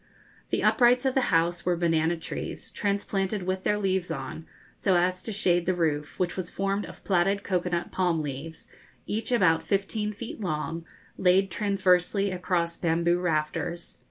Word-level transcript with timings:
The 0.49 0.63
uprights 0.63 1.05
of 1.05 1.13
the 1.13 1.29
house 1.29 1.63
were 1.63 1.77
banana 1.77 2.17
trees, 2.17 2.71
transplanted 2.71 3.43
with 3.43 3.63
their 3.63 3.77
leaves 3.77 4.09
on, 4.09 4.47
so 4.75 4.95
as 4.95 5.21
to 5.21 5.31
shade 5.31 5.67
the 5.67 5.75
roof, 5.75 6.17
which 6.17 6.35
was 6.35 6.49
formed 6.49 6.87
of 6.87 7.03
plaited 7.03 7.43
cocoa 7.43 7.69
nut 7.69 7.91
palm 7.91 8.23
leaves, 8.23 8.67
each 9.05 9.31
about 9.31 9.61
fifteen 9.61 10.11
feet 10.11 10.41
long, 10.41 10.87
laid 11.19 11.51
transversely 11.51 12.31
across 12.31 12.77
bamboo 12.77 13.19
rafters. 13.19 13.99